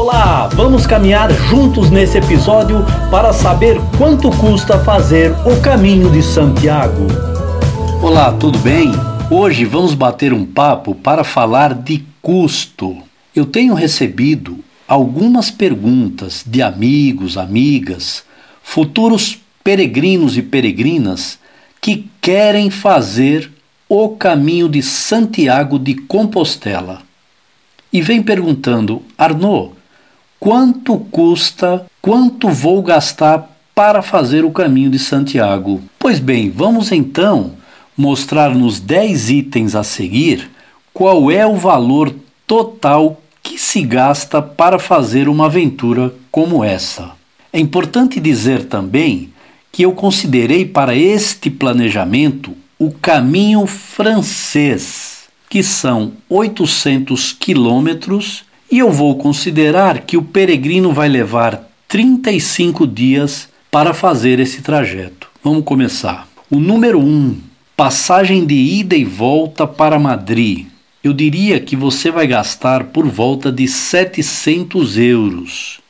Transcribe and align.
Olá, 0.00 0.46
vamos 0.54 0.86
caminhar 0.86 1.28
juntos 1.32 1.90
nesse 1.90 2.18
episódio 2.18 2.86
para 3.10 3.32
saber 3.32 3.80
quanto 3.98 4.30
custa 4.30 4.78
fazer 4.78 5.32
o 5.44 5.60
caminho 5.60 6.08
de 6.08 6.22
Santiago. 6.22 7.08
Olá, 8.00 8.32
tudo 8.32 8.60
bem? 8.60 8.92
Hoje 9.28 9.64
vamos 9.64 9.94
bater 9.94 10.32
um 10.32 10.46
papo 10.46 10.94
para 10.94 11.24
falar 11.24 11.74
de 11.74 12.04
custo. 12.22 12.96
Eu 13.34 13.44
tenho 13.44 13.74
recebido 13.74 14.60
algumas 14.86 15.50
perguntas 15.50 16.44
de 16.46 16.62
amigos, 16.62 17.36
amigas, 17.36 18.22
futuros 18.62 19.40
peregrinos 19.64 20.36
e 20.36 20.42
peregrinas 20.42 21.40
que 21.80 22.08
querem 22.20 22.70
fazer 22.70 23.50
o 23.88 24.10
caminho 24.10 24.68
de 24.68 24.80
Santiago 24.80 25.76
de 25.76 25.94
Compostela. 25.94 27.02
E 27.92 28.00
vem 28.00 28.22
perguntando: 28.22 29.02
Arnaud, 29.16 29.77
quanto 30.48 30.96
custa, 30.96 31.84
quanto 32.00 32.48
vou 32.48 32.82
gastar 32.82 33.54
para 33.74 34.00
fazer 34.00 34.46
o 34.46 34.50
caminho 34.50 34.88
de 34.88 34.98
Santiago? 34.98 35.82
Pois 35.98 36.18
bem, 36.18 36.48
vamos 36.48 36.90
então 36.90 37.52
mostrar 37.94 38.54
nos 38.54 38.80
10 38.80 39.28
itens 39.28 39.74
a 39.74 39.84
seguir 39.84 40.50
qual 40.94 41.30
é 41.30 41.46
o 41.46 41.54
valor 41.54 42.14
total 42.46 43.20
que 43.42 43.58
se 43.58 43.82
gasta 43.82 44.40
para 44.40 44.78
fazer 44.78 45.28
uma 45.28 45.44
aventura 45.44 46.14
como 46.30 46.64
essa. 46.64 47.10
É 47.52 47.60
importante 47.60 48.18
dizer 48.18 48.64
também 48.64 49.28
que 49.70 49.82
eu 49.82 49.92
considerei 49.92 50.64
para 50.64 50.96
este 50.96 51.50
planejamento 51.50 52.56
o 52.78 52.90
caminho 52.90 53.66
francês, 53.66 55.24
que 55.50 55.62
são 55.62 56.12
800 56.26 57.34
quilômetros, 57.34 58.47
e 58.70 58.78
eu 58.78 58.90
vou 58.90 59.16
considerar 59.16 60.00
que 60.00 60.16
o 60.16 60.22
peregrino 60.22 60.92
vai 60.92 61.08
levar 61.08 61.68
35 61.88 62.86
dias 62.86 63.48
para 63.70 63.94
fazer 63.94 64.40
esse 64.40 64.62
trajeto. 64.62 65.28
Vamos 65.42 65.64
começar. 65.64 66.28
O 66.50 66.58
número 66.58 66.98
1, 67.00 67.02
um, 67.02 67.36
passagem 67.76 68.44
de 68.44 68.54
ida 68.54 68.96
e 68.96 69.04
volta 69.04 69.66
para 69.66 69.98
Madrid. 69.98 70.66
Eu 71.02 71.12
diria 71.12 71.60
que 71.60 71.76
você 71.76 72.10
vai 72.10 72.26
gastar 72.26 72.84
por 72.84 73.06
volta 73.06 73.52
de 73.52 73.66
700 73.66 74.98
euros. 74.98 75.80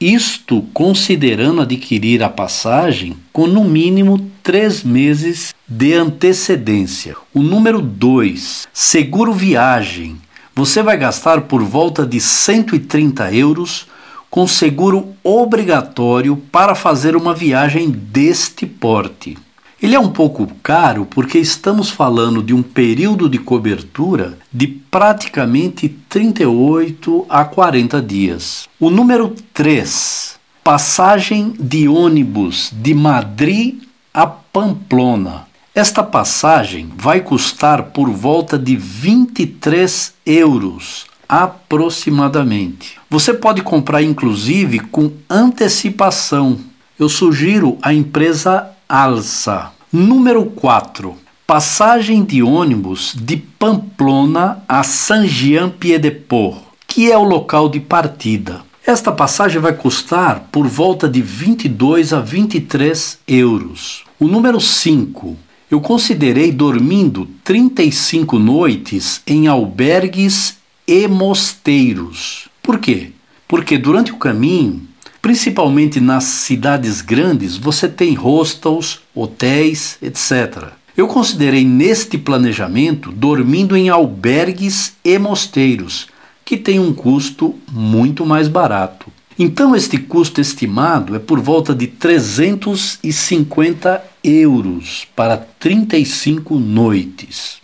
Isto 0.00 0.62
considerando 0.72 1.60
adquirir 1.60 2.22
a 2.22 2.28
passagem 2.30 3.16
com 3.32 3.46
no 3.46 3.62
mínimo 3.62 4.30
três 4.42 4.82
meses 4.82 5.54
de 5.68 5.92
antecedência. 5.92 7.14
O 7.34 7.42
número 7.42 7.82
2, 7.82 8.66
seguro 8.72 9.34
viagem. 9.34 10.16
Você 10.60 10.82
vai 10.82 10.98
gastar 10.98 11.40
por 11.40 11.62
volta 11.62 12.04
de 12.04 12.20
130 12.20 13.32
euros 13.32 13.86
com 14.28 14.46
seguro 14.46 15.14
obrigatório 15.24 16.36
para 16.36 16.74
fazer 16.74 17.16
uma 17.16 17.32
viagem 17.32 17.88
deste 17.88 18.66
porte. 18.66 19.38
Ele 19.82 19.94
é 19.94 19.98
um 19.98 20.10
pouco 20.10 20.46
caro 20.62 21.06
porque 21.06 21.38
estamos 21.38 21.88
falando 21.88 22.42
de 22.42 22.52
um 22.52 22.62
período 22.62 23.26
de 23.26 23.38
cobertura 23.38 24.36
de 24.52 24.66
praticamente 24.66 25.88
38 26.10 27.24
a 27.26 27.42
40 27.42 28.02
dias. 28.02 28.68
O 28.78 28.90
número 28.90 29.34
3, 29.54 30.38
passagem 30.62 31.54
de 31.58 31.88
ônibus 31.88 32.70
de 32.70 32.92
Madrid 32.92 33.82
a 34.12 34.26
Pamplona. 34.26 35.48
Esta 35.72 36.02
passagem 36.02 36.90
vai 36.96 37.20
custar 37.20 37.84
por 37.84 38.10
volta 38.10 38.58
de 38.58 38.74
23 38.74 40.14
euros 40.26 41.06
aproximadamente. 41.28 42.98
Você 43.08 43.32
pode 43.32 43.62
comprar 43.62 44.02
inclusive 44.02 44.80
com 44.80 45.12
antecipação. 45.30 46.58
Eu 46.98 47.08
sugiro 47.08 47.78
a 47.82 47.94
empresa 47.94 48.68
Alça. 48.88 49.70
Número 49.92 50.44
4. 50.46 51.16
Passagem 51.46 52.24
de 52.24 52.42
ônibus 52.42 53.14
de 53.16 53.36
Pamplona 53.36 54.64
a 54.68 54.82
Saint-Jean-Pied-de-Port, 54.82 56.62
que 56.84 57.12
é 57.12 57.16
o 57.16 57.22
local 57.22 57.68
de 57.68 57.78
partida. 57.78 58.62
Esta 58.84 59.12
passagem 59.12 59.60
vai 59.60 59.72
custar 59.72 60.48
por 60.50 60.66
volta 60.66 61.08
de 61.08 61.22
22 61.22 62.12
a 62.12 62.20
23 62.20 63.20
euros. 63.28 64.02
O 64.18 64.26
número 64.26 64.60
5. 64.60 65.36
Eu 65.70 65.80
considerei 65.80 66.50
dormindo 66.50 67.28
35 67.44 68.38
noites 68.38 69.22
em 69.26 69.46
albergues 69.46 70.56
e 70.86 71.06
mosteiros. 71.06 72.48
Por 72.62 72.78
quê? 72.78 73.12
Porque 73.46 73.78
durante 73.78 74.12
o 74.12 74.16
caminho 74.16 74.88
Principalmente 75.20 76.00
nas 76.00 76.24
cidades 76.24 77.02
grandes, 77.02 77.56
você 77.56 77.88
tem 77.88 78.14
hostels, 78.14 79.00
hotéis, 79.14 79.98
etc. 80.00 80.70
Eu 80.96 81.06
considerei 81.06 81.64
neste 81.64 82.16
planejamento 82.16 83.12
dormindo 83.12 83.76
em 83.76 83.90
albergues 83.90 84.94
e 85.04 85.18
mosteiros, 85.18 86.08
que 86.42 86.56
tem 86.56 86.80
um 86.80 86.94
custo 86.94 87.54
muito 87.70 88.24
mais 88.24 88.48
barato. 88.48 89.12
Então, 89.38 89.76
este 89.76 89.98
custo 89.98 90.40
estimado 90.40 91.14
é 91.14 91.18
por 91.18 91.38
volta 91.38 91.74
de 91.74 91.86
350 91.86 94.02
euros 94.22 95.06
para 95.16 95.36
35 95.36 96.58
noites. 96.58 97.60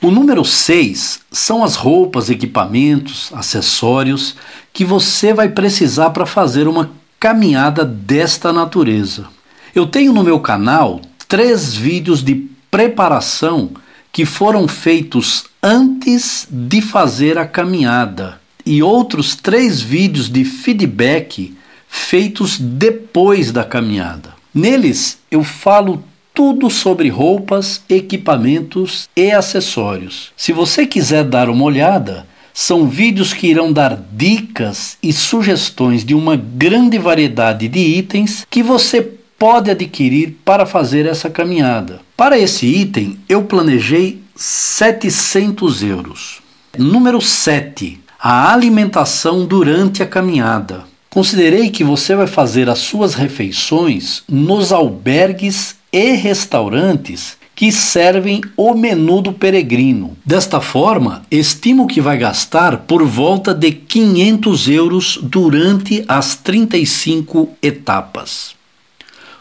O 0.00 0.10
número 0.10 0.44
6 0.44 1.20
são 1.30 1.64
as 1.64 1.74
roupas, 1.74 2.30
equipamentos, 2.30 3.30
acessórios 3.32 4.36
que 4.72 4.84
você 4.84 5.34
vai 5.34 5.48
precisar 5.48 6.10
para 6.10 6.24
fazer 6.24 6.68
uma 6.68 6.90
caminhada 7.18 7.84
desta 7.84 8.52
natureza. 8.52 9.26
Eu 9.74 9.86
tenho 9.86 10.12
no 10.12 10.22
meu 10.22 10.38
canal 10.38 11.00
três 11.26 11.74
vídeos 11.74 12.22
de 12.22 12.48
preparação 12.70 13.70
que 14.12 14.24
foram 14.24 14.68
feitos 14.68 15.44
antes 15.62 16.46
de 16.50 16.80
fazer 16.80 17.36
a 17.36 17.46
caminhada 17.46 18.40
e 18.64 18.82
outros 18.82 19.34
três 19.34 19.80
vídeos 19.80 20.28
de 20.28 20.44
feedback 20.44 21.56
feitos 21.88 22.58
depois 22.58 23.50
da 23.50 23.64
caminhada. 23.64 24.37
Neles 24.58 25.18
eu 25.30 25.44
falo 25.44 26.02
tudo 26.34 26.68
sobre 26.68 27.08
roupas, 27.08 27.80
equipamentos 27.88 29.08
e 29.14 29.30
acessórios. 29.30 30.32
Se 30.36 30.52
você 30.52 30.84
quiser 30.84 31.22
dar 31.22 31.48
uma 31.48 31.62
olhada, 31.62 32.26
são 32.52 32.88
vídeos 32.88 33.32
que 33.32 33.46
irão 33.46 33.72
dar 33.72 33.96
dicas 34.12 34.98
e 35.00 35.12
sugestões 35.12 36.04
de 36.04 36.12
uma 36.12 36.34
grande 36.34 36.98
variedade 36.98 37.68
de 37.68 37.78
itens 37.78 38.44
que 38.50 38.60
você 38.60 39.00
pode 39.38 39.70
adquirir 39.70 40.36
para 40.44 40.66
fazer 40.66 41.06
essa 41.06 41.30
caminhada. 41.30 42.00
Para 42.16 42.36
esse 42.36 42.66
item, 42.66 43.16
eu 43.28 43.44
planejei 43.44 44.20
700 44.34 45.84
euros. 45.84 46.40
Número 46.76 47.20
7. 47.20 48.00
A 48.18 48.52
alimentação 48.52 49.46
durante 49.46 50.02
a 50.02 50.06
caminhada. 50.06 50.87
Considerei 51.10 51.70
que 51.70 51.82
você 51.82 52.14
vai 52.14 52.26
fazer 52.26 52.68
as 52.68 52.78
suas 52.80 53.14
refeições 53.14 54.22
nos 54.28 54.72
albergues 54.72 55.76
e 55.92 56.12
restaurantes 56.12 57.38
que 57.58 57.72
servem 57.72 58.40
o 58.56 58.72
menu 58.72 59.20
do 59.20 59.32
peregrino. 59.32 60.16
Desta 60.24 60.60
forma, 60.60 61.22
estimo 61.28 61.88
que 61.88 62.00
vai 62.00 62.16
gastar 62.16 62.76
por 62.86 63.04
volta 63.04 63.52
de 63.52 63.72
500 63.72 64.68
euros 64.68 65.18
durante 65.20 66.04
as 66.06 66.36
35 66.36 67.48
etapas. 67.60 68.54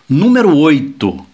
Número 0.09 0.57
8. 0.57 1.25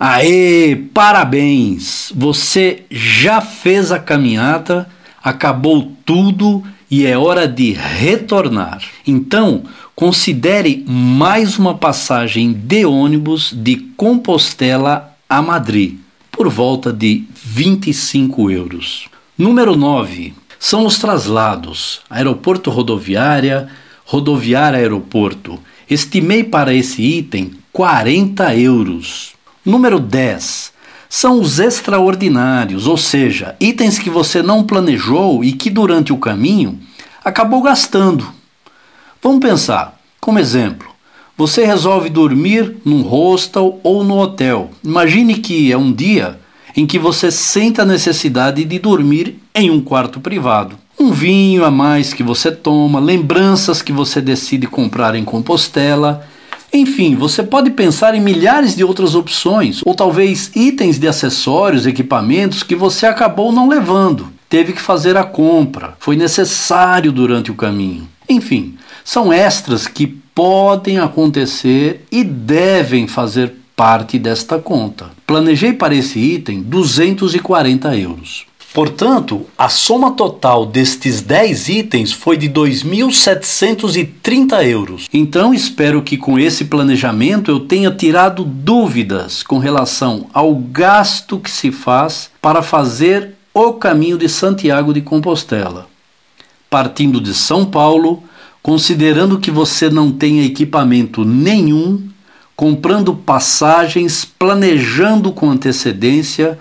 Aê, 0.00 0.74
parabéns! 0.92 2.12
Você 2.16 2.82
já 2.90 3.40
fez 3.40 3.92
a 3.92 4.00
caminhada, 4.00 4.88
acabou 5.22 5.92
tudo 6.04 6.64
e 6.92 7.06
é 7.06 7.16
hora 7.16 7.48
de 7.48 7.72
retornar. 7.72 8.82
Então, 9.06 9.62
considere 9.96 10.84
mais 10.86 11.58
uma 11.58 11.74
passagem 11.78 12.52
de 12.52 12.84
ônibus 12.84 13.50
de 13.50 13.76
Compostela 13.96 15.16
a 15.26 15.40
Madrid 15.40 15.96
por 16.30 16.50
volta 16.50 16.92
de 16.92 17.24
25 17.42 18.50
euros. 18.50 19.06
Número 19.38 19.74
9 19.74 20.34
são 20.58 20.84
os 20.84 20.98
traslados, 20.98 22.02
aeroporto 22.10 22.68
rodoviária, 22.68 23.68
rodoviária 24.04 24.78
aeroporto. 24.78 25.58
Estimei 25.88 26.44
para 26.44 26.74
esse 26.74 27.00
item 27.00 27.52
40 27.72 28.54
euros. 28.54 29.32
Número 29.64 29.98
10 29.98 30.71
são 31.14 31.38
os 31.38 31.58
extraordinários, 31.58 32.86
ou 32.86 32.96
seja, 32.96 33.54
itens 33.60 33.98
que 33.98 34.08
você 34.08 34.42
não 34.42 34.64
planejou 34.64 35.44
e 35.44 35.52
que 35.52 35.68
durante 35.68 36.10
o 36.10 36.16
caminho 36.16 36.78
acabou 37.22 37.60
gastando. 37.60 38.26
Vamos 39.22 39.40
pensar, 39.40 40.00
como 40.18 40.38
exemplo, 40.38 40.88
você 41.36 41.66
resolve 41.66 42.08
dormir 42.08 42.76
num 42.82 43.02
hostel 43.02 43.78
ou 43.82 44.02
no 44.02 44.16
hotel. 44.16 44.70
Imagine 44.82 45.34
que 45.34 45.70
é 45.70 45.76
um 45.76 45.92
dia 45.92 46.40
em 46.74 46.86
que 46.86 46.98
você 46.98 47.30
sente 47.30 47.78
a 47.78 47.84
necessidade 47.84 48.64
de 48.64 48.78
dormir 48.78 49.38
em 49.54 49.70
um 49.70 49.82
quarto 49.82 50.18
privado. 50.18 50.78
um 50.98 51.12
vinho 51.12 51.62
a 51.62 51.70
mais 51.70 52.14
que 52.14 52.22
você 52.22 52.50
toma, 52.50 52.98
lembranças 52.98 53.82
que 53.82 53.92
você 53.92 54.18
decide 54.18 54.66
comprar 54.66 55.14
em 55.14 55.24
Compostela. 55.24 56.26
Enfim, 56.72 57.14
você 57.14 57.42
pode 57.42 57.70
pensar 57.70 58.14
em 58.14 58.20
milhares 58.20 58.74
de 58.74 58.82
outras 58.82 59.14
opções, 59.14 59.82
ou 59.84 59.94
talvez 59.94 60.50
itens 60.54 60.98
de 60.98 61.06
acessórios, 61.06 61.86
equipamentos 61.86 62.62
que 62.62 62.74
você 62.74 63.04
acabou 63.04 63.52
não 63.52 63.68
levando. 63.68 64.32
Teve 64.48 64.72
que 64.72 64.80
fazer 64.80 65.16
a 65.16 65.24
compra, 65.24 65.94
foi 65.98 66.16
necessário 66.16 67.12
durante 67.12 67.50
o 67.50 67.54
caminho. 67.54 68.08
Enfim, 68.28 68.76
são 69.04 69.32
extras 69.32 69.86
que 69.86 70.06
podem 70.06 70.98
acontecer 70.98 72.06
e 72.10 72.24
devem 72.24 73.06
fazer 73.06 73.54
parte 73.76 74.18
desta 74.18 74.58
conta. 74.58 75.10
Planejei 75.26 75.72
para 75.72 75.94
esse 75.94 76.18
item 76.18 76.62
240 76.62 77.96
euros. 77.96 78.46
Portanto, 78.72 79.46
a 79.56 79.68
soma 79.68 80.10
total 80.12 80.64
destes 80.64 81.20
10 81.20 81.68
itens 81.68 82.10
foi 82.10 82.38
de 82.38 82.48
2.730 82.48 84.66
euros. 84.66 85.06
Então, 85.12 85.52
espero 85.52 86.00
que 86.00 86.16
com 86.16 86.38
esse 86.38 86.64
planejamento 86.64 87.50
eu 87.50 87.60
tenha 87.60 87.90
tirado 87.90 88.44
dúvidas 88.44 89.42
com 89.42 89.58
relação 89.58 90.26
ao 90.32 90.54
gasto 90.54 91.38
que 91.38 91.50
se 91.50 91.70
faz 91.70 92.30
para 92.40 92.62
fazer 92.62 93.34
o 93.52 93.74
caminho 93.74 94.16
de 94.16 94.26
Santiago 94.26 94.94
de 94.94 95.02
Compostela. 95.02 95.86
Partindo 96.70 97.20
de 97.20 97.34
São 97.34 97.66
Paulo, 97.66 98.22
considerando 98.62 99.38
que 99.38 99.50
você 99.50 99.90
não 99.90 100.10
tem 100.10 100.46
equipamento 100.46 101.26
nenhum, 101.26 102.08
comprando 102.56 103.14
passagens, 103.14 104.24
planejando 104.24 105.30
com 105.30 105.50
antecedência, 105.50 106.58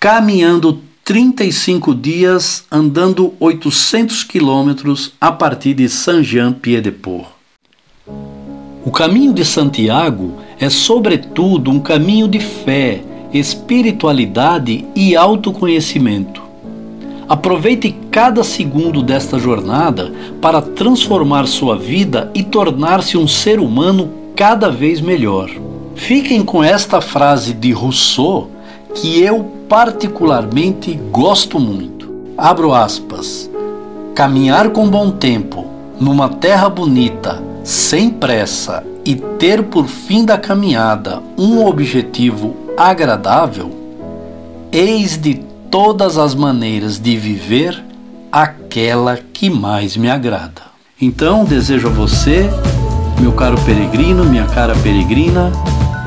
caminhando 0.00 0.80
35 1.04 1.96
dias 1.96 2.64
andando 2.70 3.34
800 3.40 4.22
quilômetros 4.22 5.12
a 5.20 5.32
partir 5.32 5.74
de 5.74 5.88
Saint-Jean-Pied-de-Port. 5.88 7.26
O 8.84 8.90
caminho 8.92 9.32
de 9.32 9.44
Santiago 9.44 10.34
é, 10.60 10.70
sobretudo, 10.70 11.72
um 11.72 11.80
caminho 11.80 12.28
de 12.28 12.38
fé, 12.38 13.02
espiritualidade 13.34 14.84
e 14.94 15.16
autoconhecimento. 15.16 16.40
Aproveite 17.28 17.96
cada 18.08 18.44
segundo 18.44 19.02
desta 19.02 19.40
jornada 19.40 20.12
para 20.40 20.62
transformar 20.62 21.48
sua 21.48 21.76
vida 21.76 22.30
e 22.32 22.44
tornar-se 22.44 23.18
um 23.18 23.26
ser 23.26 23.58
humano 23.58 24.08
cada 24.36 24.70
vez 24.70 25.00
melhor. 25.00 25.50
Fiquem 25.96 26.44
com 26.44 26.62
esta 26.62 27.00
frase 27.00 27.52
de 27.54 27.72
Rousseau 27.72 28.51
que 28.94 29.20
eu 29.20 29.44
particularmente 29.68 30.94
gosto 31.10 31.58
muito. 31.58 32.12
Abro 32.36 32.74
aspas. 32.74 33.50
Caminhar 34.14 34.70
com 34.70 34.88
bom 34.88 35.10
tempo, 35.10 35.66
numa 35.98 36.28
terra 36.28 36.68
bonita, 36.68 37.42
sem 37.64 38.10
pressa 38.10 38.84
e 39.04 39.16
ter 39.16 39.64
por 39.64 39.86
fim 39.86 40.24
da 40.24 40.36
caminhada 40.38 41.22
um 41.38 41.64
objetivo 41.66 42.54
agradável, 42.76 43.70
eis 44.70 45.16
de 45.16 45.34
todas 45.70 46.18
as 46.18 46.34
maneiras 46.34 46.98
de 46.98 47.16
viver 47.16 47.82
aquela 48.30 49.18
que 49.32 49.50
mais 49.50 49.96
me 49.96 50.10
agrada. 50.10 50.62
Então, 51.00 51.44
desejo 51.44 51.88
a 51.88 51.90
você, 51.90 52.48
meu 53.20 53.32
caro 53.32 53.60
peregrino, 53.62 54.24
minha 54.24 54.46
cara 54.46 54.74
peregrina, 54.76 55.50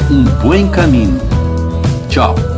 um 0.09 0.23
bom 0.23 0.69
caminho. 0.69 1.19
Tchau. 2.07 2.54